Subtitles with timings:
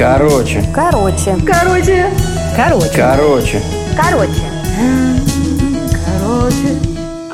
[0.00, 0.64] Короче.
[0.74, 1.36] Короче.
[1.46, 2.10] Короче.
[2.56, 2.90] Короче.
[2.96, 3.62] Короче.
[3.94, 4.42] Короче.
[6.06, 6.78] Короче.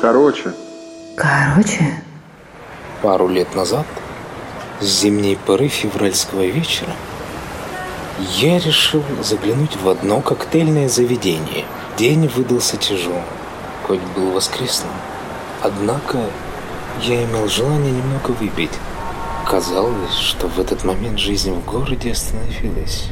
[0.01, 0.53] Короче.
[1.15, 2.03] Короче.
[3.01, 3.85] Пару лет назад,
[4.81, 6.91] с зимней поры февральского вечера,
[8.35, 11.63] я решил заглянуть в одно коктейльное заведение.
[11.97, 13.23] День выдался тяжелым,
[13.87, 14.91] хоть был воскресным.
[15.61, 16.17] Однако
[17.03, 18.73] я имел желание немного выпить.
[19.49, 23.05] Казалось, что в этот момент жизнь в городе остановилась.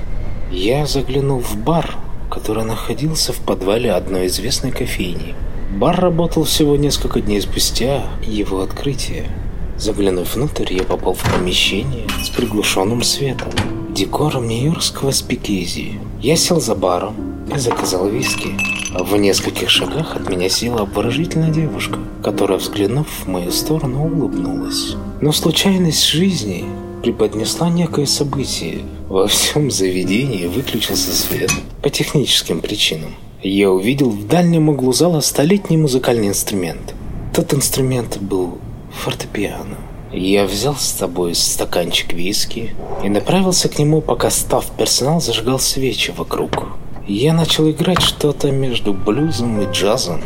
[0.52, 1.95] Я заглянул в бар,
[2.30, 5.34] который находился в подвале одной известной кофейни.
[5.71, 9.29] Бар работал всего несколько дней спустя его открытия.
[9.77, 13.54] Заглянув внутрь, я попал в помещение с приглушенным светом,
[13.91, 16.02] декором нью-йоркского спикези.
[16.21, 18.55] Я сел за баром и заказал виски.
[18.98, 24.95] В нескольких шагах от меня села обворожительная девушка, которая, взглянув в мою сторону, улыбнулась.
[25.21, 26.66] Но случайность жизни
[27.04, 28.84] преподнесла некое событие.
[29.09, 33.13] Во всем заведении выключился свет по техническим причинам.
[33.43, 36.96] Я увидел в дальнем углу зала столетний музыкальный инструмент.
[37.34, 38.57] Тот инструмент был
[38.91, 39.77] фортепиано.
[40.12, 46.13] Я взял с собой стаканчик виски и направился к нему, пока став персонал зажигал свечи
[46.15, 46.70] вокруг.
[47.07, 50.21] Я начал играть что-то между блюзом и джазом.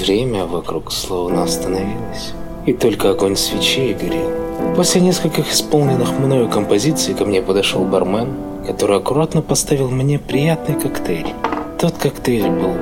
[0.00, 2.32] Время вокруг словно остановилось,
[2.66, 4.74] и только огонь свечей горел.
[4.74, 8.34] После нескольких исполненных мною композиций ко мне подошел бармен,
[8.66, 11.32] который аккуратно поставил мне приятный коктейль.
[11.78, 12.74] Тот коктейль был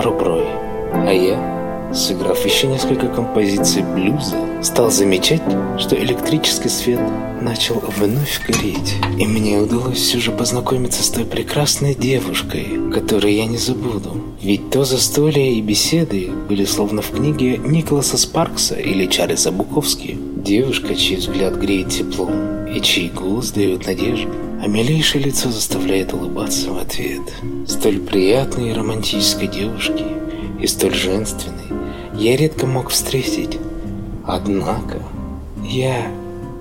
[0.00, 0.46] руброй,
[0.92, 1.55] а я
[1.92, 5.42] Сыграв еще несколько композиций блюза, стал замечать,
[5.78, 7.00] что электрический свет
[7.40, 8.96] начал вновь гореть.
[9.18, 14.16] И мне удалось все же познакомиться с той прекрасной девушкой, которую я не забуду.
[14.42, 20.18] Ведь то застолье и беседы были словно в книге Николаса Спаркса или Чарльза Буковски.
[20.36, 24.30] Девушка, чей взгляд греет теплом и чей голос дает надежду,
[24.62, 27.22] а милейшее лицо заставляет улыбаться в ответ.
[27.66, 30.04] Столь приятной и романтической девушки
[30.60, 31.55] и столь женственной
[32.18, 33.58] я редко мог встретить.
[34.24, 35.02] Однако
[35.62, 36.10] я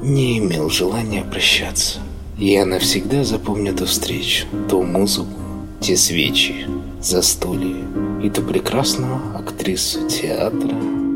[0.02, 2.00] не имел желания прощаться.
[2.38, 5.40] Я навсегда запомню ту встречу, ту музыку,
[5.80, 6.68] те свечи,
[7.02, 7.86] застолье
[8.24, 10.76] и ту прекрасную актрису театра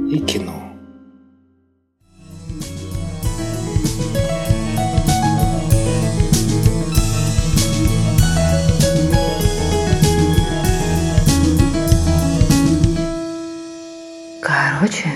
[0.09, 0.69] и кино.
[14.41, 15.11] Короче.